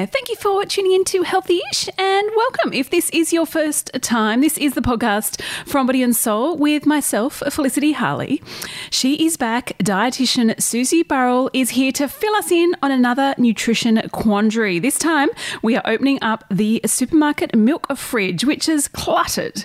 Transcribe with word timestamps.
there. 0.00 0.06
Thank 0.06 0.28
you 0.30 0.36
for 0.36 0.64
tuning 0.64 0.92
in 0.92 1.04
to 1.04 1.22
Healthy-ish 1.22 1.88
and 1.98 2.30
welcome. 2.34 2.72
If 2.72 2.88
this 2.90 3.10
is 3.10 3.32
your 3.32 3.44
first 3.44 3.90
time, 4.00 4.40
this 4.40 4.56
is 4.56 4.74
the 4.74 4.80
podcast 4.80 5.42
from 5.66 5.86
Body 5.86 6.02
and 6.02 6.16
Soul 6.16 6.56
with 6.56 6.86
myself, 6.86 7.42
Felicity 7.50 7.92
Harley. 7.92 8.42
She 8.90 9.26
is 9.26 9.36
back. 9.36 9.76
Dietitian 9.78 10.60
Susie 10.60 11.02
Burrell 11.02 11.50
is 11.52 11.70
here 11.70 11.92
to 11.92 12.08
fill 12.08 12.34
us 12.36 12.50
in 12.50 12.74
on 12.82 12.90
another 12.90 13.34
nutrition 13.36 14.00
quandary. 14.10 14.78
This 14.78 14.98
time, 14.98 15.28
we 15.62 15.76
are 15.76 15.82
opening 15.84 16.18
up 16.22 16.44
the 16.50 16.80
supermarket 16.86 17.54
milk 17.54 17.94
fridge, 17.96 18.44
which 18.44 18.68
is 18.68 18.88
cluttered 18.88 19.64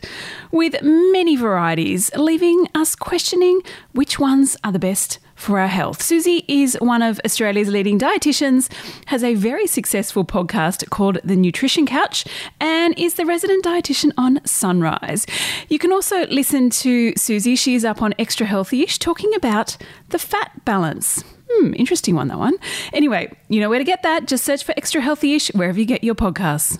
with 0.51 0.81
many 0.81 1.37
varieties, 1.37 2.13
leaving 2.15 2.67
us 2.75 2.95
questioning 2.95 3.61
which 3.93 4.19
ones 4.19 4.57
are 4.63 4.71
the 4.71 4.79
best 4.79 5.19
for 5.35 5.59
our 5.59 5.67
health. 5.67 6.01
Susie 6.01 6.43
is 6.47 6.77
one 6.81 7.01
of 7.01 7.19
Australia's 7.25 7.69
leading 7.69 7.99
dietitians, 7.99 8.71
has 9.07 9.23
a 9.23 9.35
very 9.35 9.67
successful 9.67 10.25
podcast 10.25 10.89
called 10.89 11.19
The 11.23 11.35
Nutrition 11.35 11.85
Couch, 11.85 12.25
and 12.59 12.97
is 12.97 13.15
the 13.15 13.25
resident 13.25 13.63
dietitian 13.63 14.11
on 14.17 14.43
Sunrise. 14.45 15.25
You 15.69 15.77
can 15.77 15.91
also 15.91 16.25
listen 16.27 16.69
to 16.71 17.13
Susie. 17.15 17.55
She 17.55 17.75
is 17.75 17.85
up 17.85 18.01
on 18.01 18.13
Extra 18.17 18.45
Healthy-ish 18.45 18.99
talking 18.99 19.33
about 19.35 19.77
the 20.09 20.19
fat 20.19 20.65
balance. 20.65 21.23
Hmm, 21.51 21.73
interesting 21.75 22.15
one, 22.15 22.27
that 22.29 22.39
one. 22.39 22.55
Anyway, 22.93 23.31
you 23.49 23.59
know 23.59 23.69
where 23.69 23.79
to 23.79 23.85
get 23.85 24.03
that. 24.03 24.27
Just 24.27 24.45
search 24.45 24.63
for 24.63 24.73
Extra 24.77 25.01
Healthy-ish 25.01 25.49
wherever 25.49 25.79
you 25.79 25.85
get 25.85 26.03
your 26.03 26.15
podcasts. 26.15 26.79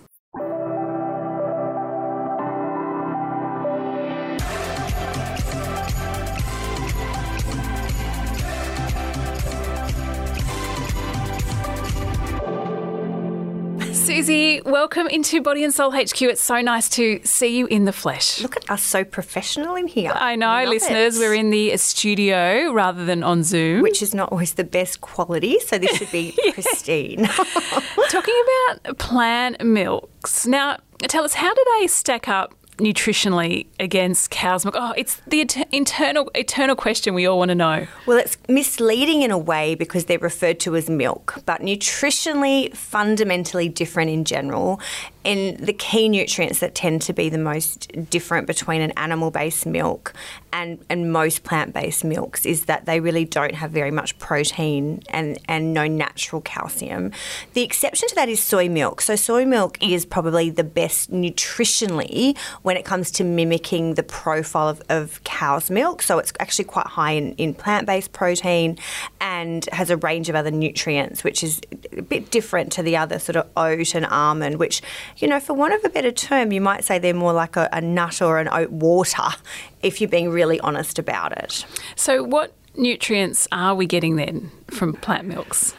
Susie, 14.15 14.61
welcome 14.61 15.07
into 15.07 15.41
Body 15.41 15.61
and 15.65 15.73
Soul 15.73 15.91
HQ. 15.91 16.21
It's 16.21 16.41
so 16.41 16.61
nice 16.61 16.87
to 16.91 17.19
see 17.25 17.57
you 17.57 17.65
in 17.65 17.83
the 17.83 17.91
flesh. 17.91 18.39
Look 18.39 18.55
at 18.55 18.69
us, 18.69 18.81
so 18.81 19.03
professional 19.03 19.75
in 19.75 19.87
here. 19.87 20.13
I 20.15 20.37
know, 20.37 20.47
Love 20.47 20.69
listeners, 20.69 21.17
it. 21.17 21.19
we're 21.19 21.33
in 21.33 21.49
the 21.49 21.75
studio 21.75 22.71
rather 22.71 23.03
than 23.03 23.23
on 23.23 23.43
Zoom. 23.43 23.81
Which 23.81 24.01
is 24.01 24.15
not 24.15 24.31
always 24.31 24.53
the 24.53 24.63
best 24.63 25.01
quality, 25.01 25.59
so 25.59 25.77
this 25.77 25.97
should 25.97 26.13
be 26.13 26.33
pristine. 26.53 27.25
Talking 28.09 28.41
about 28.79 28.97
plant 28.99 29.61
milks. 29.61 30.47
Now, 30.47 30.77
tell 30.99 31.25
us, 31.25 31.33
how 31.33 31.53
do 31.53 31.65
they 31.77 31.87
stack 31.87 32.29
up 32.29 32.53
nutritionally 32.77 33.67
against 33.79 34.29
cow's 34.31 34.65
milk? 34.65 34.75
Oh, 34.77 34.93
it's 34.97 35.21
the 35.27 35.41
et- 35.41 35.67
internal, 35.71 36.29
eternal 36.35 36.75
question 36.75 37.13
we 37.13 37.25
all 37.25 37.37
want 37.37 37.49
to 37.49 37.55
know. 37.55 37.87
well, 38.05 38.17
it's 38.17 38.37
misleading 38.47 39.21
in 39.21 39.31
a 39.31 39.37
way 39.37 39.75
because 39.75 40.05
they're 40.05 40.19
referred 40.19 40.59
to 40.61 40.75
as 40.75 40.89
milk, 40.89 41.35
but 41.45 41.61
nutritionally 41.61 42.75
fundamentally 42.75 43.69
different 43.69 44.09
in 44.09 44.25
general. 44.25 44.79
And 45.25 45.57
the 45.57 45.73
key 45.73 46.07
nutrients 46.07 46.59
that 46.59 46.75
tend 46.75 47.01
to 47.03 47.13
be 47.13 47.29
the 47.29 47.39
most 47.39 47.91
different 48.09 48.45
between 48.45 48.81
an 48.81 48.91
animal 48.91 49.31
based 49.31 49.65
milk 49.65 50.13
and, 50.53 50.85
and 50.87 51.11
most 51.11 51.43
plant 51.43 51.73
based 51.73 52.05
milks 52.05 52.45
is 52.45 52.65
that 52.65 52.85
they 52.85 52.99
really 52.99 53.25
don't 53.25 53.55
have 53.55 53.71
very 53.71 53.91
much 53.91 54.17
protein 54.19 55.01
and, 55.09 55.37
and 55.47 55.73
no 55.73 55.87
natural 55.87 56.41
calcium. 56.41 57.11
The 57.53 57.63
exception 57.63 58.07
to 58.09 58.15
that 58.15 58.29
is 58.29 58.41
soy 58.41 58.69
milk. 58.69 59.01
So, 59.01 59.15
soy 59.15 59.45
milk 59.45 59.77
is 59.81 60.05
probably 60.05 60.49
the 60.49 60.63
best 60.63 61.11
nutritionally 61.11 62.37
when 62.61 62.77
it 62.77 62.85
comes 62.85 63.11
to 63.11 63.23
mimicking 63.23 63.95
the 63.95 64.03
profile 64.03 64.69
of, 64.69 64.81
of 64.89 65.23
cow's 65.23 65.69
milk. 65.69 66.03
So, 66.03 66.19
it's 66.19 66.31
actually 66.39 66.65
quite 66.65 66.87
high 66.87 67.11
in, 67.11 67.33
in 67.33 67.53
plant 67.53 67.87
based 67.87 68.13
protein 68.13 68.77
and 69.19 69.65
has 69.73 69.89
a 69.89 69.97
range 69.97 70.29
of 70.29 70.35
other 70.35 70.51
nutrients, 70.51 71.23
which 71.23 71.43
is 71.43 71.59
a 71.97 72.01
bit 72.01 72.31
different 72.31 72.71
to 72.73 72.83
the 72.83 72.97
other 72.97 73.19
sort 73.19 73.35
of 73.35 73.47
oat 73.55 73.95
and 73.95 74.05
almond, 74.05 74.57
which, 74.57 74.81
you 75.17 75.27
know, 75.27 75.39
for 75.39 75.53
want 75.53 75.73
of 75.73 75.83
a 75.83 75.89
better 75.89 76.11
term, 76.11 76.51
you 76.51 76.61
might 76.61 76.83
say 76.83 76.99
they're 76.99 77.13
more 77.13 77.33
like 77.33 77.55
a, 77.55 77.69
a 77.71 77.81
nut 77.81 78.21
or 78.21 78.39
an 78.39 78.47
oat 78.51 78.71
water 78.71 79.23
if 79.81 80.01
you're 80.01 80.09
being 80.09 80.29
really 80.29 80.59
honest 80.59 80.99
about 80.99 81.37
it. 81.37 81.65
So, 81.95 82.23
what 82.23 82.53
nutrients 82.75 83.47
are 83.51 83.75
we 83.75 83.85
getting 83.85 84.15
then 84.15 84.51
from 84.69 84.93
plant 84.93 85.27
milks? 85.27 85.73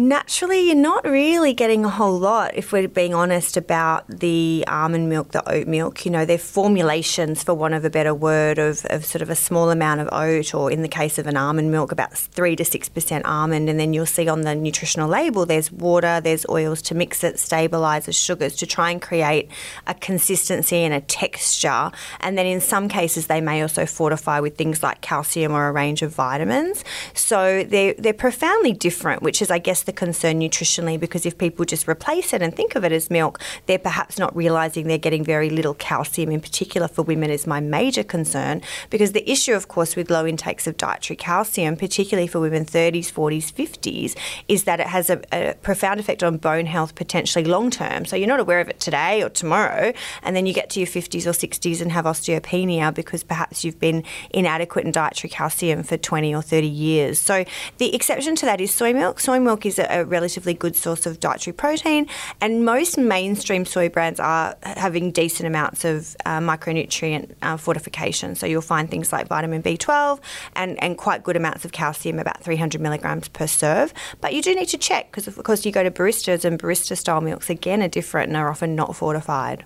Naturally, 0.00 0.60
you're 0.60 0.76
not 0.76 1.04
really 1.04 1.52
getting 1.52 1.84
a 1.84 1.90
whole 1.90 2.18
lot 2.18 2.54
if 2.54 2.72
we're 2.72 2.88
being 2.88 3.12
honest 3.12 3.58
about 3.58 4.08
the 4.08 4.64
almond 4.66 5.10
milk, 5.10 5.32
the 5.32 5.46
oat 5.46 5.66
milk. 5.66 6.06
You 6.06 6.10
know, 6.10 6.24
they're 6.24 6.38
formulations, 6.38 7.44
for 7.44 7.52
want 7.52 7.74
of 7.74 7.84
a 7.84 7.90
better 7.90 8.14
word, 8.14 8.58
of, 8.58 8.86
of 8.86 9.04
sort 9.04 9.20
of 9.20 9.28
a 9.28 9.34
small 9.34 9.68
amount 9.68 10.00
of 10.00 10.08
oat, 10.10 10.54
or 10.54 10.70
in 10.70 10.80
the 10.80 10.88
case 10.88 11.18
of 11.18 11.26
an 11.26 11.36
almond 11.36 11.70
milk, 11.70 11.92
about 11.92 12.16
3 12.16 12.56
to 12.56 12.64
6% 12.64 13.22
almond. 13.26 13.68
And 13.68 13.78
then 13.78 13.92
you'll 13.92 14.06
see 14.06 14.26
on 14.26 14.40
the 14.40 14.54
nutritional 14.54 15.06
label 15.06 15.44
there's 15.44 15.70
water, 15.70 16.18
there's 16.22 16.46
oils 16.48 16.80
to 16.80 16.94
mix 16.94 17.22
it, 17.22 17.38
stabilizers, 17.38 18.16
sugars 18.16 18.56
to 18.56 18.66
try 18.66 18.90
and 18.90 19.02
create 19.02 19.50
a 19.86 19.92
consistency 19.92 20.78
and 20.78 20.94
a 20.94 21.02
texture. 21.02 21.90
And 22.20 22.38
then 22.38 22.46
in 22.46 22.62
some 22.62 22.88
cases, 22.88 23.26
they 23.26 23.42
may 23.42 23.60
also 23.60 23.84
fortify 23.84 24.40
with 24.40 24.56
things 24.56 24.82
like 24.82 25.02
calcium 25.02 25.52
or 25.52 25.68
a 25.68 25.72
range 25.72 26.00
of 26.00 26.14
vitamins. 26.14 26.86
So 27.12 27.64
they're, 27.64 27.92
they're 27.98 28.14
profoundly 28.14 28.72
different, 28.72 29.22
which 29.22 29.42
is, 29.42 29.50
I 29.50 29.58
guess, 29.58 29.89
the 29.90 29.96
concern 29.96 30.38
nutritionally 30.38 30.98
because 30.98 31.26
if 31.26 31.36
people 31.36 31.64
just 31.64 31.88
replace 31.88 32.32
it 32.32 32.42
and 32.42 32.54
think 32.54 32.76
of 32.76 32.84
it 32.84 32.92
as 32.92 33.10
milk, 33.10 33.40
they're 33.66 33.78
perhaps 33.78 34.18
not 34.18 34.34
realizing 34.36 34.86
they're 34.86 34.98
getting 34.98 35.24
very 35.24 35.50
little 35.50 35.74
calcium, 35.74 36.30
in 36.30 36.40
particular 36.40 36.86
for 36.86 37.02
women, 37.02 37.28
is 37.28 37.44
my 37.44 37.58
major 37.58 38.04
concern. 38.04 38.62
Because 38.88 39.10
the 39.12 39.28
issue, 39.28 39.54
of 39.54 39.66
course, 39.66 39.96
with 39.96 40.08
low 40.08 40.24
intakes 40.26 40.68
of 40.68 40.76
dietary 40.76 41.16
calcium, 41.16 41.76
particularly 41.76 42.28
for 42.28 42.38
women 42.38 42.64
30s, 42.64 43.10
40s, 43.12 43.52
50s, 43.52 44.16
is 44.46 44.64
that 44.64 44.78
it 44.78 44.86
has 44.86 45.10
a, 45.10 45.20
a 45.32 45.54
profound 45.54 45.98
effect 45.98 46.22
on 46.22 46.36
bone 46.36 46.66
health 46.66 46.94
potentially 46.94 47.44
long 47.44 47.68
term. 47.70 48.04
So 48.04 48.14
you're 48.14 48.28
not 48.28 48.40
aware 48.40 48.60
of 48.60 48.68
it 48.68 48.78
today 48.78 49.24
or 49.24 49.28
tomorrow, 49.28 49.92
and 50.22 50.36
then 50.36 50.46
you 50.46 50.54
get 50.54 50.70
to 50.70 50.80
your 50.80 50.86
50s 50.86 51.26
or 51.26 51.32
60s 51.32 51.80
and 51.82 51.90
have 51.90 52.04
osteopenia 52.04 52.94
because 52.94 53.24
perhaps 53.24 53.64
you've 53.64 53.80
been 53.80 54.04
inadequate 54.30 54.84
in 54.84 54.92
dietary 54.92 55.30
calcium 55.30 55.82
for 55.82 55.96
20 55.96 56.32
or 56.32 56.42
30 56.42 56.68
years. 56.68 57.18
So 57.18 57.44
the 57.78 57.92
exception 57.92 58.36
to 58.36 58.46
that 58.46 58.60
is 58.60 58.72
soy 58.72 58.92
milk. 58.92 59.18
Soy 59.18 59.40
milk 59.40 59.66
is 59.66 59.79
a, 59.80 60.00
a 60.00 60.04
relatively 60.04 60.54
good 60.54 60.76
source 60.76 61.06
of 61.06 61.18
dietary 61.18 61.54
protein, 61.54 62.06
and 62.40 62.64
most 62.64 62.96
mainstream 62.98 63.64
soy 63.64 63.88
brands 63.88 64.20
are 64.20 64.56
having 64.62 65.10
decent 65.10 65.46
amounts 65.46 65.84
of 65.84 66.16
uh, 66.24 66.38
micronutrient 66.38 67.34
uh, 67.42 67.56
fortification. 67.56 68.34
So 68.34 68.46
you'll 68.46 68.62
find 68.62 68.90
things 68.90 69.12
like 69.12 69.26
vitamin 69.28 69.62
B12 69.62 70.20
and, 70.54 70.82
and 70.82 70.96
quite 70.96 71.22
good 71.22 71.36
amounts 71.36 71.64
of 71.64 71.72
calcium, 71.72 72.18
about 72.18 72.42
300 72.42 72.80
milligrams 72.80 73.28
per 73.28 73.46
serve. 73.46 73.92
But 74.20 74.34
you 74.34 74.42
do 74.42 74.54
need 74.54 74.68
to 74.68 74.78
check 74.78 75.10
because, 75.10 75.26
of 75.26 75.42
course, 75.42 75.64
you 75.64 75.72
go 75.72 75.82
to 75.82 75.90
baristas, 75.90 76.44
and 76.44 76.58
barista 76.58 76.96
style 76.96 77.20
milks 77.20 77.50
again 77.50 77.82
are 77.82 77.88
different 77.88 78.28
and 78.28 78.36
are 78.36 78.50
often 78.50 78.74
not 78.74 78.94
fortified. 78.94 79.64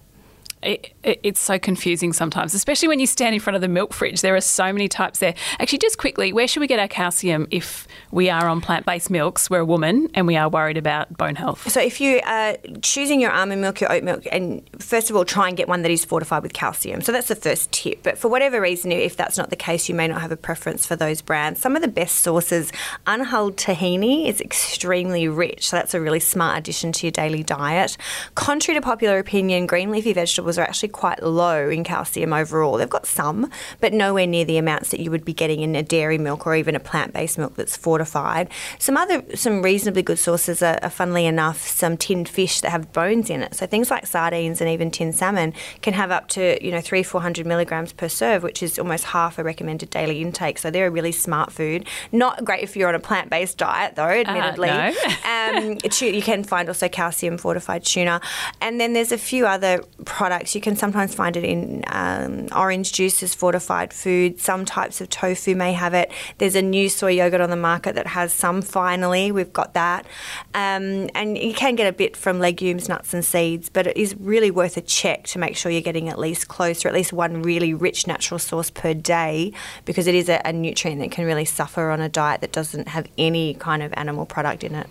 It, 0.64 0.94
it, 1.02 1.20
it's 1.22 1.40
so 1.40 1.58
confusing 1.58 2.12
sometimes, 2.12 2.54
especially 2.54 2.88
when 2.88 3.00
you 3.00 3.06
stand 3.06 3.34
in 3.34 3.40
front 3.40 3.54
of 3.54 3.60
the 3.60 3.68
milk 3.68 3.92
fridge. 3.92 4.20
There 4.20 4.34
are 4.34 4.40
so 4.40 4.72
many 4.72 4.88
types 4.88 5.18
there. 5.18 5.34
Actually, 5.58 5.78
just 5.78 5.98
quickly, 5.98 6.32
where 6.32 6.48
should 6.48 6.60
we 6.60 6.66
get 6.66 6.78
our 6.78 6.88
calcium 6.88 7.46
if 7.50 7.86
we 8.10 8.30
are 8.30 8.48
on 8.48 8.60
plant 8.60 8.86
based 8.86 9.10
milks? 9.10 9.50
We're 9.50 9.60
a 9.60 9.64
woman 9.64 10.08
and 10.14 10.26
we 10.26 10.36
are 10.36 10.48
worried 10.48 10.76
about 10.76 11.16
bone 11.16 11.36
health. 11.36 11.70
So 11.70 11.80
if 11.80 12.00
you 12.00 12.20
are 12.24 12.56
choosing 12.82 13.20
your 13.20 13.32
almond 13.32 13.60
milk, 13.60 13.80
your 13.80 13.92
oat 13.92 14.02
milk, 14.02 14.26
and 14.32 14.62
first 14.78 15.10
of 15.10 15.16
all, 15.16 15.24
try 15.24 15.48
and 15.48 15.56
get 15.56 15.68
one 15.68 15.82
that 15.82 15.90
is 15.90 16.04
fortified 16.04 16.42
with 16.42 16.52
calcium. 16.52 17.00
So 17.02 17.12
that's 17.12 17.28
the 17.28 17.36
first 17.36 17.70
tip. 17.72 18.02
But 18.02 18.18
for 18.18 18.28
whatever 18.28 18.60
reason, 18.60 18.92
if 18.92 19.16
that's 19.16 19.36
not 19.36 19.50
the 19.50 19.56
case, 19.56 19.88
you 19.88 19.94
may 19.94 20.08
not 20.08 20.20
have 20.20 20.32
a 20.32 20.36
preference 20.36 20.86
for 20.86 20.96
those 20.96 21.20
brands. 21.20 21.60
Some 21.60 21.76
of 21.76 21.82
the 21.82 21.88
best 21.88 22.16
sources, 22.16 22.72
unhulled 23.06 23.56
tahini 23.56 24.28
is 24.28 24.40
extremely 24.40 25.28
rich. 25.28 25.68
So 25.68 25.76
that's 25.76 25.94
a 25.94 26.00
really 26.00 26.20
smart 26.20 26.58
addition 26.58 26.92
to 26.92 27.06
your 27.06 27.12
daily 27.12 27.42
diet. 27.42 27.96
Contrary 28.34 28.78
to 28.78 28.84
popular 28.84 29.18
opinion, 29.18 29.66
green 29.66 29.90
leafy 29.90 30.12
vegetables 30.12 30.53
are 30.58 30.62
actually 30.62 30.90
quite 30.90 31.22
low 31.22 31.68
in 31.68 31.84
calcium 31.84 32.32
overall. 32.32 32.76
They've 32.76 32.88
got 32.88 33.06
some, 33.06 33.50
but 33.80 33.92
nowhere 33.92 34.26
near 34.26 34.44
the 34.44 34.58
amounts 34.58 34.90
that 34.90 35.00
you 35.00 35.10
would 35.10 35.24
be 35.24 35.32
getting 35.32 35.60
in 35.60 35.74
a 35.74 35.82
dairy 35.82 36.18
milk 36.18 36.46
or 36.46 36.54
even 36.54 36.74
a 36.74 36.80
plant-based 36.80 37.38
milk 37.38 37.54
that's 37.56 37.76
fortified. 37.76 38.50
Some 38.78 38.96
other, 38.96 39.24
some 39.34 39.62
reasonably 39.62 40.02
good 40.02 40.18
sources 40.18 40.62
are, 40.62 40.78
are 40.82 40.90
funnily 40.90 41.26
enough, 41.26 41.66
some 41.66 41.96
tinned 41.96 42.28
fish 42.28 42.60
that 42.60 42.70
have 42.70 42.92
bones 42.92 43.30
in 43.30 43.42
it. 43.42 43.54
So 43.54 43.66
things 43.66 43.90
like 43.90 44.06
sardines 44.06 44.60
and 44.60 44.70
even 44.70 44.90
tinned 44.90 45.14
salmon 45.14 45.52
can 45.82 45.94
have 45.94 46.10
up 46.10 46.28
to 46.28 46.64
you 46.64 46.70
know 46.70 46.80
three, 46.80 47.02
four 47.02 47.20
hundred 47.20 47.46
milligrams 47.46 47.92
per 47.92 48.08
serve, 48.08 48.42
which 48.42 48.62
is 48.62 48.78
almost 48.78 49.04
half 49.04 49.38
a 49.38 49.44
recommended 49.44 49.90
daily 49.90 50.20
intake. 50.20 50.58
So 50.58 50.70
they're 50.70 50.86
a 50.86 50.90
really 50.90 51.12
smart 51.12 51.52
food. 51.52 51.86
Not 52.12 52.44
great 52.44 52.62
if 52.62 52.76
you're 52.76 52.88
on 52.88 52.94
a 52.94 53.00
plant-based 53.00 53.58
diet, 53.58 53.96
though. 53.96 54.04
Admittedly, 54.04 54.68
no. 54.68 54.94
um, 55.24 55.78
you 56.00 56.22
can 56.22 56.44
find 56.44 56.68
also 56.68 56.88
calcium 56.88 57.38
fortified 57.38 57.84
tuna, 57.84 58.20
and 58.60 58.80
then 58.80 58.92
there's 58.92 59.12
a 59.12 59.18
few 59.18 59.46
other 59.46 59.82
products. 60.04 60.43
You 60.52 60.60
can 60.60 60.74
sometimes 60.74 61.14
find 61.14 61.36
it 61.36 61.44
in 61.44 61.84
um, 61.86 62.48
orange 62.52 62.92
juices, 62.92 63.36
fortified 63.36 63.92
food. 63.92 64.40
Some 64.40 64.64
types 64.64 65.00
of 65.00 65.08
tofu 65.10 65.54
may 65.54 65.72
have 65.74 65.94
it. 65.94 66.10
There's 66.38 66.56
a 66.56 66.62
new 66.62 66.88
soy 66.88 67.12
yogurt 67.12 67.40
on 67.40 67.50
the 67.50 67.56
market 67.56 67.94
that 67.94 68.08
has 68.08 68.32
some. 68.32 68.62
Finally, 68.62 69.30
we've 69.30 69.52
got 69.52 69.74
that, 69.74 70.06
um, 70.54 71.08
and 71.14 71.38
you 71.38 71.54
can 71.54 71.76
get 71.76 71.86
a 71.86 71.92
bit 71.92 72.16
from 72.16 72.40
legumes, 72.40 72.88
nuts, 72.88 73.14
and 73.14 73.24
seeds. 73.24 73.68
But 73.68 73.86
it 73.86 73.96
is 73.96 74.16
really 74.18 74.50
worth 74.50 74.76
a 74.76 74.80
check 74.80 75.22
to 75.28 75.38
make 75.38 75.56
sure 75.56 75.70
you're 75.70 75.82
getting 75.82 76.08
at 76.08 76.18
least 76.18 76.48
close 76.48 76.84
or 76.84 76.88
at 76.88 76.94
least 76.94 77.12
one 77.12 77.42
really 77.42 77.72
rich 77.72 78.08
natural 78.08 78.40
source 78.40 78.70
per 78.70 78.92
day, 78.94 79.52
because 79.84 80.08
it 80.08 80.16
is 80.16 80.28
a, 80.28 80.42
a 80.44 80.52
nutrient 80.52 81.00
that 81.00 81.12
can 81.12 81.24
really 81.24 81.44
suffer 81.44 81.90
on 81.90 82.00
a 82.00 82.08
diet 82.08 82.40
that 82.40 82.50
doesn't 82.50 82.88
have 82.88 83.06
any 83.16 83.54
kind 83.54 83.84
of 83.84 83.92
animal 83.94 84.26
product 84.26 84.64
in 84.64 84.74
it. 84.74 84.88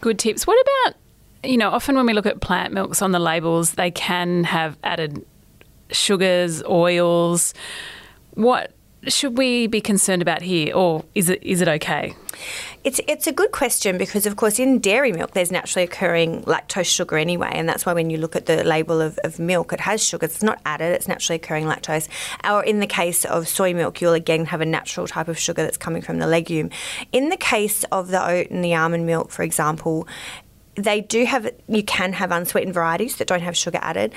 Good 0.00 0.18
tips. 0.18 0.46
What 0.46 0.58
about 0.84 0.96
you 1.46 1.56
know, 1.56 1.70
often 1.70 1.96
when 1.96 2.06
we 2.06 2.12
look 2.12 2.26
at 2.26 2.40
plant 2.40 2.72
milks 2.72 3.02
on 3.02 3.12
the 3.12 3.18
labels, 3.18 3.72
they 3.72 3.90
can 3.90 4.44
have 4.44 4.76
added 4.82 5.24
sugars, 5.90 6.62
oils. 6.64 7.54
What 8.34 8.72
should 9.08 9.38
we 9.38 9.66
be 9.66 9.80
concerned 9.80 10.22
about 10.22 10.42
here, 10.42 10.74
or 10.74 11.04
is 11.14 11.28
it 11.28 11.42
is 11.42 11.60
it 11.60 11.68
okay? 11.68 12.14
It's 12.84 13.00
it's 13.06 13.26
a 13.26 13.32
good 13.32 13.52
question 13.52 13.98
because 13.98 14.26
of 14.26 14.36
course 14.36 14.58
in 14.58 14.78
dairy 14.78 15.12
milk 15.12 15.32
there's 15.32 15.50
naturally 15.50 15.84
occurring 15.84 16.42
lactose 16.42 16.86
sugar 16.86 17.16
anyway, 17.16 17.50
and 17.52 17.68
that's 17.68 17.86
why 17.86 17.92
when 17.92 18.10
you 18.10 18.18
look 18.18 18.36
at 18.36 18.46
the 18.46 18.64
label 18.64 19.00
of, 19.00 19.18
of 19.24 19.38
milk, 19.38 19.72
it 19.72 19.80
has 19.80 20.04
sugar. 20.04 20.26
It's 20.26 20.42
not 20.42 20.60
added; 20.66 20.92
it's 20.92 21.08
naturally 21.08 21.36
occurring 21.36 21.64
lactose. 21.64 22.08
Or 22.44 22.64
in 22.64 22.80
the 22.80 22.86
case 22.86 23.24
of 23.24 23.48
soy 23.48 23.74
milk, 23.74 24.00
you'll 24.00 24.14
again 24.14 24.46
have 24.46 24.60
a 24.60 24.66
natural 24.66 25.06
type 25.06 25.28
of 25.28 25.38
sugar 25.38 25.62
that's 25.62 25.76
coming 25.76 26.02
from 26.02 26.18
the 26.18 26.26
legume. 26.26 26.70
In 27.12 27.28
the 27.28 27.36
case 27.36 27.84
of 27.84 28.08
the 28.08 28.24
oat 28.24 28.50
and 28.50 28.64
the 28.64 28.74
almond 28.74 29.06
milk, 29.06 29.30
for 29.30 29.42
example, 29.42 30.06
they 30.76 31.00
do 31.00 31.24
have 31.24 31.50
you 31.68 31.82
can 31.82 32.12
have 32.12 32.30
unsweetened 32.30 32.74
varieties 32.74 33.16
that 33.16 33.26
don't 33.26 33.42
have 33.42 33.56
sugar 33.56 33.78
added 33.82 34.12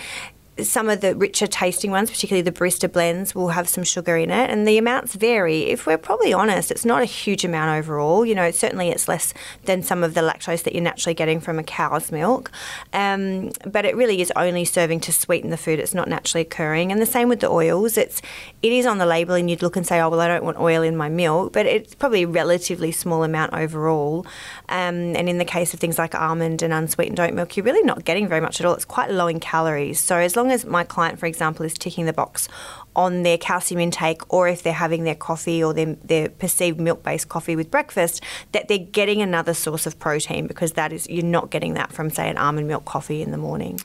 some 0.64 0.90
of 0.90 1.02
the 1.02 1.16
richer 1.16 1.48
tasting 1.48 1.92
ones, 1.92 2.10
particularly 2.10 2.42
the 2.42 2.52
barista 2.52 2.92
blends, 2.92 3.34
will 3.34 3.50
have 3.50 3.70
some 3.70 3.84
sugar 3.84 4.18
in 4.18 4.32
it, 4.32 4.50
and 4.50 4.68
the 4.68 4.78
amounts 4.78 5.16
vary. 5.16 5.64
If 5.64 5.86
we're 5.86 5.98
probably 5.98 6.34
honest, 6.34 6.72
it's 6.72 6.86
not 6.86 7.02
a 7.02 7.06
huge 7.06 7.46
amount 7.46 7.78
overall. 7.78 8.26
You 8.26 8.36
know, 8.36 8.52
certainly 8.52 8.90
it's 8.90 9.08
less 9.08 9.34
than 9.66 9.84
some 9.84 10.04
of 10.04 10.14
the 10.14 10.22
lactose 10.22 10.64
that 10.64 10.74
you're 10.74 10.84
naturally 10.84 11.14
getting 11.14 11.40
from 11.40 11.60
a 11.60 11.64
cow's 11.64 12.12
milk, 12.12 12.52
um, 12.94 13.52
but 13.66 13.86
it 13.86 13.96
really 13.96 14.22
is 14.22 14.32
only 14.36 14.66
serving 14.66 15.00
to 15.02 15.12
sweeten 15.12 15.50
the 15.50 15.58
food. 15.58 15.80
It's 15.80 15.94
not 15.94 16.08
naturally 16.08 16.42
occurring, 16.42 16.92
and 16.92 17.02
the 17.02 17.06
same 17.06 17.30
with 17.30 17.40
the 17.40 17.50
oils. 17.50 17.98
It's 17.98 18.22
it 18.62 18.72
is 18.72 18.86
on 18.86 18.98
the 18.98 19.06
label, 19.06 19.36
and 19.36 19.50
you'd 19.50 19.62
look 19.62 19.76
and 19.76 19.86
say, 19.86 20.00
oh 20.00 20.10
well, 20.10 20.22
I 20.22 20.28
don't 20.28 20.44
want 20.44 20.60
oil 20.60 20.82
in 20.82 20.98
my 20.98 21.10
milk, 21.10 21.54
but 21.54 21.66
it's 21.66 21.96
probably 21.96 22.24
a 22.24 22.28
relatively 22.28 22.92
small 22.92 23.24
amount 23.24 23.54
overall. 23.54 24.26
Um, 24.70 25.16
and 25.16 25.30
in 25.30 25.38
the 25.38 25.46
case 25.46 25.74
of 25.74 25.80
things 25.80 25.98
like 25.98 26.16
almond 26.16 26.62
and 26.62 26.74
unsweetened 26.74 27.20
oat 27.20 27.34
milk, 27.34 27.58
you're 27.58 27.66
really 27.66 27.84
not 27.84 28.06
getting 28.06 28.28
very 28.28 28.42
much 28.42 28.60
at 28.60 28.66
all. 28.66 28.74
It's 28.74 28.86
quite 28.86 29.12
low 29.12 29.28
in 29.28 29.40
calories. 29.40 30.00
So 30.00 30.18
as 30.18 30.36
long 30.36 30.49
long 30.50 30.56
as 30.56 30.66
my 30.66 30.84
client, 30.84 31.20
for 31.20 31.28
example, 31.28 31.66
is 31.66 31.74
ticking 31.76 32.06
the 32.06 32.14
box 32.14 32.50
on 32.96 33.24
their 33.24 33.38
calcium 33.38 33.80
intake 33.80 34.22
or 34.34 34.48
if 34.48 34.64
they're 34.64 34.74
having 34.74 35.04
their 35.04 35.16
coffee 35.16 35.64
or 35.64 35.74
their, 35.74 35.96
their 36.04 36.30
perceived 36.30 36.80
milk 36.80 37.04
based 37.04 37.30
coffee 37.30 37.56
with 37.56 37.70
breakfast, 37.70 38.24
that 38.52 38.68
they're 38.68 38.80
getting 38.80 39.22
another 39.22 39.54
source 39.54 39.86
of 39.86 40.00
protein 40.00 40.48
because 40.48 40.74
that 40.74 40.92
is, 40.92 41.08
you're 41.08 41.24
not 41.24 41.52
getting 41.52 41.76
that 41.76 41.92
from, 41.94 42.10
say, 42.10 42.28
an 42.28 42.38
almond 42.38 42.68
milk 42.68 42.86
coffee 42.86 43.22
in 43.22 43.32
the 43.32 43.38
morning. 43.38 43.80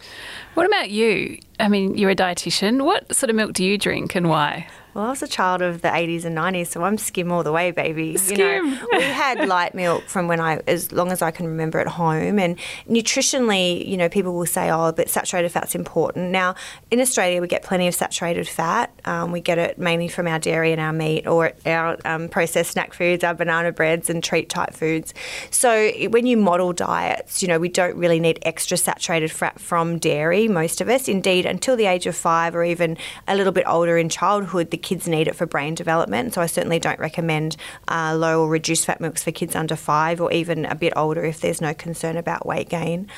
What 0.55 0.67
about 0.67 0.91
you? 0.91 1.39
I 1.61 1.69
mean, 1.69 1.97
you're 1.97 2.11
a 2.11 2.17
dietitian. 2.17 2.85
What 2.85 3.15
sort 3.15 3.31
of 3.31 3.37
milk 3.37 3.53
do 3.53 3.65
you 3.65 3.79
drink 3.79 4.15
and 4.15 4.29
why? 4.29 4.67
Well, 4.95 5.07
I 5.07 5.09
was 5.11 5.25
a 5.25 5.29
child 5.29 5.61
of 5.61 5.83
the 5.83 5.89
80s 5.89 6.25
and 6.25 6.39
90s, 6.39 6.69
so 6.69 6.85
I'm 6.85 6.99
skim 6.99 7.33
all 7.33 7.43
the 7.43 7.51
way, 7.51 7.73
baby. 7.73 8.17
Skim. 8.17 8.39
You 8.39 8.77
know, 8.77 8.89
we 8.93 9.03
had 9.03 9.49
light 9.49 9.75
milk 9.75 10.05
from 10.05 10.29
when 10.29 10.39
I, 10.39 10.61
as 10.69 10.93
long 10.93 11.11
as 11.11 11.21
I 11.21 11.33
can 11.33 11.49
remember 11.49 11.81
at 11.81 11.89
home. 11.89 12.39
And 12.39 12.57
nutritionally, 12.89 13.85
you 13.85 13.97
know, 13.97 14.09
people 14.09 14.35
will 14.35 14.47
say, 14.47 14.71
oh, 14.71 14.93
but 14.93 15.09
saturated 15.11 15.49
fat's 15.49 15.75
important. 15.75 16.31
Now, 16.31 16.55
in 16.93 17.01
Australia, 17.01 17.41
we 17.41 17.49
get 17.49 17.65
plenty 17.65 17.89
of 17.89 17.95
saturated 17.97 18.47
fat. 18.47 18.93
Um, 19.05 19.33
we 19.33 19.41
get 19.41 19.59
it 19.59 19.81
mainly 19.81 20.07
from 20.07 20.29
our 20.29 20.39
dairy 20.39 20.71
and 20.71 20.81
our 20.81 20.93
meat 20.93 21.27
or 21.27 21.55
our 21.67 21.99
um, 22.05 22.29
processed 22.29 22.71
snack 22.71 22.95
foods, 22.95 23.25
our 23.25 23.35
banana 23.35 23.73
breads 23.73 24.09
and 24.09 24.23
treat 24.23 24.49
type 24.49 24.75
foods. 24.75 25.13
So 25.51 25.91
when 26.11 26.25
you 26.25 26.37
model 26.37 26.73
diets, 26.73 27.43
you 27.43 27.49
know, 27.49 27.59
we 27.59 27.69
don't 27.69 27.97
really 27.97 28.21
need 28.21 28.39
extra 28.43 28.77
saturated 28.77 29.33
fat 29.33 29.59
from 29.59 29.99
dairy, 29.99 30.47
most 30.47 30.81
of 30.81 30.89
us. 30.89 31.09
Indeed, 31.09 31.44
until 31.45 31.77
the 31.77 31.87
age 31.87 32.07
of 32.07 32.17
five 32.17 32.55
or 32.55 32.65
even 32.65 32.97
a 33.27 33.37
little 33.37 33.53
bit 33.53 33.65
older 33.67 33.97
in 33.99 34.09
childhood, 34.09 34.71
the 34.71 34.77
kids 34.77 35.09
need 35.09 35.29
it 35.29 35.37
for 35.37 35.47
brain 35.47 35.75
development. 35.75 36.35
So 36.35 36.41
I 36.41 36.47
certainly 36.47 36.79
don't 36.79 36.99
recommend 36.99 37.57
uh, 37.89 38.15
low 38.17 38.43
or 38.43 38.49
reduced 38.49 38.87
fat 38.87 39.01
milks 39.01 39.23
for 39.23 39.33
kids 39.33 39.55
under 39.55 39.77
five 39.77 40.21
or 40.21 40.33
even 40.33 40.65
a 40.65 40.75
bit 40.75 40.93
older 40.97 41.25
if 41.25 41.41
there's 41.41 41.61
no 41.61 41.75
concern 41.75 42.17
about 42.17 42.47
weight 42.47 42.69
gain. 42.69 43.09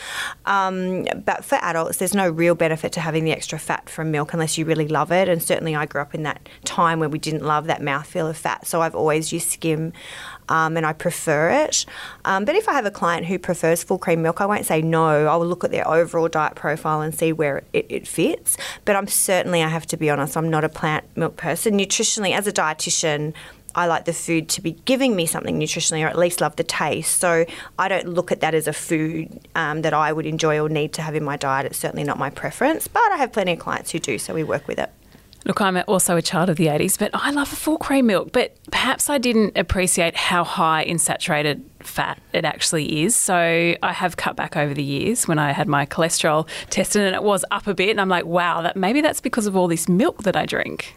Um, 0.44 1.05
but 1.25 1.44
for 1.44 1.56
adults, 1.56 1.99
there's 1.99 2.14
no 2.14 2.28
real 2.28 2.55
benefit 2.55 2.93
to 2.93 3.00
having 3.00 3.25
the 3.25 3.32
extra 3.32 3.58
fat 3.58 3.88
from 3.88 4.11
milk 4.11 4.32
unless 4.32 4.58
you 4.58 4.64
really 4.64 4.88
love 4.88 5.12
it. 5.12 5.29
And 5.29 5.43
certainly 5.43 5.75
I 5.75 5.87
grew 5.87 6.00
up 6.00 6.14
in 6.14 6.22
that 6.25 6.49
time 6.64 7.00
where 7.00 7.08
we 7.08 7.19
didn't 7.19 7.44
love 7.44 7.67
that 7.67 7.81
mouthfeel 7.81 8.29
of 8.29 8.37
fat. 8.37 8.67
So 8.67 8.82
I've 8.82 8.94
always 8.94 9.32
used 9.32 9.50
skim 9.50 9.93
um, 10.48 10.76
and 10.76 10.87
I 10.87 10.93
prefer 10.93 11.50
it. 11.50 11.87
Um, 12.25 12.44
but 12.44 12.54
if 12.54 12.69
I 12.69 12.72
have 12.72 12.87
a 12.87 12.90
client 12.90 13.26
who 13.26 13.38
prefers 13.38 13.82
full 13.82 13.98
cream 13.98 14.22
milk, 14.22 14.40
I 14.40 14.46
won't 14.46 14.66
say 14.66 14.82
no. 14.82 15.26
I 15.26 15.37
will 15.37 15.46
look 15.46 15.64
at 15.64 15.70
their 15.70 15.87
overall 15.88 16.28
diet 16.28 16.54
profile 16.54 17.00
and 17.00 17.14
see 17.14 17.32
where 17.32 17.64
it, 17.72 17.87
it 17.88 18.08
fits. 18.08 18.56
But 18.84 18.96
I'm 18.96 19.08
certainly, 19.08 19.62
I 19.62 19.69
have 19.69 19.87
to 19.87 19.96
be 19.96 20.10
honest, 20.10 20.37
I'm 20.37 20.50
not 20.50 20.64
a 20.64 20.69
plant 20.69 21.04
milk 21.16 21.37
person. 21.37 21.78
Nutritionally, 21.78 22.32
as 22.32 22.46
a 22.46 22.52
dietitian, 22.52 23.34
I 23.76 23.87
like 23.87 24.06
the 24.06 24.14
food 24.14 24.48
to 24.50 24.62
be 24.62 24.72
giving 24.72 25.14
me 25.14 25.26
something 25.26 25.60
nutritionally 25.60 26.02
or 26.02 26.08
at 26.08 26.16
least 26.16 26.40
love 26.40 26.56
the 26.56 26.64
taste. 26.64 27.20
So 27.20 27.44
I 27.78 27.88
don't 27.88 28.08
look 28.08 28.32
at 28.32 28.40
that 28.40 28.54
as 28.54 28.66
a 28.66 28.72
food 28.72 29.38
um, 29.54 29.82
that 29.82 29.93
I 29.93 30.14
would 30.14 30.25
enjoy 30.25 30.58
or 30.58 30.70
need 30.70 30.94
to 30.94 31.02
have 31.02 31.14
in 31.14 31.22
my 31.22 31.37
diet. 31.37 31.66
It's 31.66 31.78
certainly 31.78 32.02
not 32.02 32.19
my 32.19 32.31
preference, 32.31 32.88
but 32.88 33.02
I 33.12 33.19
have 33.19 33.32
plenty 33.32 33.52
of 33.52 33.58
clients 33.58 33.90
who 33.90 33.98
do, 33.98 34.19
so 34.19 34.32
we 34.32 34.44
work 34.44 34.66
with 34.66 34.78
it. 34.78 34.90
Look, 35.46 35.60
I'm 35.60 35.81
also 35.87 36.16
a 36.16 36.22
child 36.22 36.50
of 36.50 36.56
the 36.56 36.66
80s, 36.66 36.98
but 36.98 37.12
I 37.14 37.31
love 37.31 37.52
a 37.52 37.56
full 37.56 37.78
cream 37.78 38.06
milk. 38.06 38.32
But 38.32 38.56
perhaps 38.72 39.08
I 39.08 39.19
didn't 39.19 39.56
appreciate 39.56 40.16
how 40.16 40.43
high 40.43 40.82
in 40.82 40.98
saturated 40.98 41.64
fat 41.78 42.20
it 42.32 42.44
actually 42.44 43.04
is. 43.04 43.14
So 43.14 43.37
I 43.81 43.93
have 43.93 44.16
cut 44.16 44.34
back 44.34 44.56
over 44.56 44.75
the 44.75 44.82
years 44.82 45.28
when 45.28 45.38
I 45.38 45.52
had 45.52 45.69
my 45.69 45.87
cholesterol 45.87 46.48
tested 46.69 47.02
and 47.02 47.14
it 47.14 47.22
was 47.22 47.44
up 47.52 47.69
a 47.69 47.75
bit. 47.75 47.90
And 47.90 48.00
I'm 48.00 48.08
like, 48.08 48.26
wow, 48.26 48.60
that 48.62 48.76
maybe 48.76 49.00
that's 49.00 49.20
because 49.20 49.46
of 49.46 49.56
all 49.56 49.69
this 49.69 49.88
milk 49.88 50.25
that 50.25 50.34
I 50.34 50.46
drink. 50.46 50.96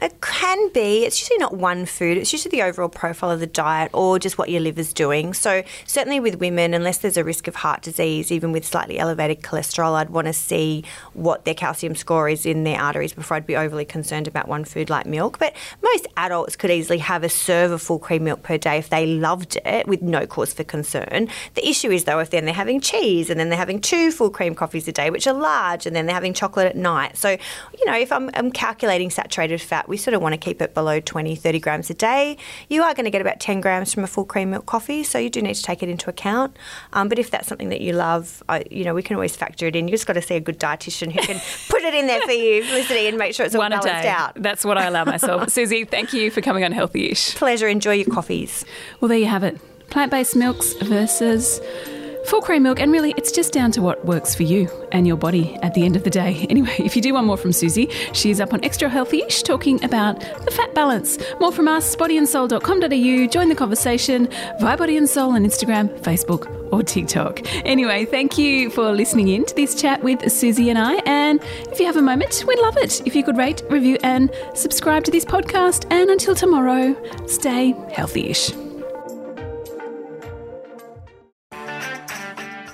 It 0.00 0.20
can 0.20 0.70
be. 0.72 1.04
It's 1.04 1.20
usually 1.20 1.38
not 1.38 1.54
one 1.54 1.84
food. 1.84 2.18
It's 2.18 2.32
usually 2.32 2.50
the 2.50 2.62
overall 2.62 2.88
profile 2.88 3.32
of 3.32 3.40
the 3.40 3.48
diet 3.48 3.90
or 3.92 4.18
just 4.20 4.38
what 4.38 4.48
your 4.48 4.60
liver's 4.60 4.92
doing. 4.92 5.34
So 5.34 5.64
certainly 5.86 6.20
with 6.20 6.36
women, 6.36 6.72
unless 6.72 6.98
there's 6.98 7.16
a 7.16 7.24
risk 7.24 7.48
of 7.48 7.56
heart 7.56 7.82
disease, 7.82 8.30
even 8.30 8.52
with 8.52 8.64
slightly 8.64 8.98
elevated 8.98 9.42
cholesterol, 9.42 9.94
I'd 9.94 10.10
want 10.10 10.28
to 10.28 10.32
see 10.32 10.84
what 11.14 11.44
their 11.44 11.54
calcium 11.54 11.96
score 11.96 12.28
is 12.28 12.46
in 12.46 12.62
their 12.62 12.80
arteries 12.80 13.12
before 13.12 13.36
I'd 13.36 13.46
be 13.46 13.56
overly 13.56 13.84
concerned 13.84 14.28
about 14.28 14.46
one 14.46 14.64
food 14.64 14.88
like 14.88 15.04
milk. 15.04 15.38
But 15.40 15.56
most 15.82 16.06
adults 16.16 16.54
could 16.54 16.70
easily 16.70 16.98
have 16.98 17.24
a 17.24 17.28
serve 17.28 17.72
of 17.72 17.82
full 17.82 17.98
cream 17.98 18.22
milk 18.22 18.44
per 18.44 18.56
day 18.56 18.78
if 18.78 18.90
they 18.90 19.04
loved 19.04 19.56
it 19.64 19.88
with 19.88 20.00
no 20.00 20.26
cause 20.26 20.52
for 20.52 20.62
concern. 20.62 21.28
The 21.54 21.68
issue 21.68 21.90
is 21.90 22.04
though 22.04 22.20
if 22.20 22.30
then 22.30 22.44
they're 22.44 22.54
having 22.54 22.80
cheese 22.80 23.30
and 23.30 23.40
then 23.40 23.48
they're 23.48 23.58
having 23.58 23.80
two 23.80 24.12
full 24.12 24.30
cream 24.30 24.54
coffees 24.54 24.86
a 24.86 24.92
day, 24.92 25.10
which 25.10 25.26
are 25.26 25.34
large, 25.34 25.86
and 25.86 25.96
then 25.96 26.06
they're 26.06 26.14
having 26.14 26.34
chocolate 26.34 26.66
at 26.66 26.76
night. 26.76 27.16
So, 27.16 27.30
you 27.30 27.84
know, 27.84 27.96
if 27.96 28.12
I'm, 28.12 28.30
I'm 28.34 28.52
calculating 28.52 29.10
saturated 29.10 29.60
fat 29.60 29.87
we 29.88 29.96
sort 29.96 30.14
of 30.14 30.22
want 30.22 30.34
to 30.34 30.38
keep 30.38 30.60
it 30.62 30.74
below 30.74 31.00
20, 31.00 31.34
30 31.34 31.60
grams 31.60 31.90
a 31.90 31.94
day. 31.94 32.36
You 32.68 32.82
are 32.82 32.94
going 32.94 33.04
to 33.04 33.10
get 33.10 33.20
about 33.20 33.40
10 33.40 33.60
grams 33.60 33.92
from 33.92 34.04
a 34.04 34.06
full 34.06 34.24
cream 34.24 34.50
milk 34.50 34.66
coffee, 34.66 35.02
so 35.02 35.18
you 35.18 35.30
do 35.30 35.42
need 35.42 35.54
to 35.54 35.62
take 35.62 35.82
it 35.82 35.88
into 35.88 36.10
account. 36.10 36.56
Um, 36.92 37.08
but 37.08 37.18
if 37.18 37.30
that's 37.30 37.48
something 37.48 37.70
that 37.70 37.80
you 37.80 37.92
love, 37.92 38.42
I, 38.48 38.64
you 38.70 38.84
know, 38.84 38.94
we 38.94 39.02
can 39.02 39.16
always 39.16 39.36
factor 39.36 39.66
it 39.66 39.76
in. 39.76 39.88
You 39.88 39.92
just 39.92 40.06
got 40.06 40.14
to 40.14 40.22
see 40.22 40.36
a 40.36 40.40
good 40.40 40.58
dietitian 40.58 41.12
who 41.12 41.20
can 41.20 41.40
put 41.68 41.82
it 41.82 41.94
in 41.94 42.06
there 42.06 42.20
for 42.22 42.32
you, 42.32 42.62
Felicity, 42.64 43.06
and 43.06 43.18
make 43.18 43.34
sure 43.34 43.46
it's 43.46 43.54
all 43.54 43.60
One 43.60 43.70
balanced 43.70 44.06
out. 44.06 44.34
That's 44.36 44.64
what 44.64 44.78
I 44.78 44.86
allow 44.86 45.04
myself. 45.04 45.50
Susie, 45.58 45.84
thank 45.84 46.12
you 46.12 46.30
for 46.30 46.40
coming 46.40 46.64
on 46.64 46.72
Healthy-ish. 46.72 47.34
Pleasure. 47.36 47.68
Enjoy 47.68 47.92
your 47.92 48.12
coffees. 48.12 48.64
Well, 49.00 49.08
there 49.08 49.18
you 49.18 49.26
have 49.26 49.44
it. 49.44 49.58
Plant-based 49.90 50.36
milks 50.36 50.74
versus 50.74 51.60
Full 52.28 52.42
cream 52.42 52.62
milk, 52.62 52.78
and 52.78 52.92
really, 52.92 53.14
it's 53.16 53.32
just 53.32 53.54
down 53.54 53.72
to 53.72 53.80
what 53.80 54.04
works 54.04 54.34
for 54.34 54.42
you 54.42 54.68
and 54.92 55.06
your 55.06 55.16
body 55.16 55.56
at 55.62 55.72
the 55.72 55.86
end 55.86 55.96
of 55.96 56.04
the 56.04 56.10
day. 56.10 56.46
Anyway, 56.58 56.74
if 56.78 56.96
you 56.96 57.02
do 57.02 57.14
want 57.14 57.26
more 57.26 57.36
from 57.36 57.52
Susie, 57.52 57.88
she's 58.12 58.40
up 58.40 58.52
on 58.52 58.62
Extra 58.64 58.88
Healthy-ish 58.88 59.42
talking 59.44 59.82
about 59.84 60.20
the 60.44 60.50
fat 60.50 60.74
balance. 60.74 61.18
More 61.40 61.52
from 61.52 61.68
us, 61.68 61.94
bodyandsoul.com.au. 61.96 63.26
Join 63.28 63.48
the 63.48 63.54
conversation 63.54 64.28
via 64.60 64.76
Body 64.76 64.96
and 64.96 65.08
Soul 65.08 65.32
on 65.32 65.44
Instagram, 65.44 65.88
Facebook, 66.00 66.50
or 66.72 66.82
TikTok. 66.82 67.40
Anyway, 67.64 68.04
thank 68.06 68.36
you 68.36 68.70
for 68.70 68.92
listening 68.92 69.28
in 69.28 69.44
to 69.46 69.54
this 69.54 69.74
chat 69.74 70.02
with 70.02 70.30
Susie 70.30 70.68
and 70.68 70.78
I. 70.78 70.96
And 71.06 71.40
if 71.70 71.80
you 71.80 71.86
have 71.86 71.96
a 71.96 72.02
moment, 72.02 72.44
we'd 72.46 72.58
love 72.58 72.76
it 72.76 73.06
if 73.06 73.14
you 73.14 73.22
could 73.22 73.36
rate, 73.36 73.62
review, 73.70 73.98
and 74.02 74.30
subscribe 74.54 75.04
to 75.04 75.10
this 75.10 75.24
podcast. 75.24 75.86
And 75.90 76.10
until 76.10 76.34
tomorrow, 76.34 76.94
stay 77.26 77.74
healthy-ish. 77.92 78.67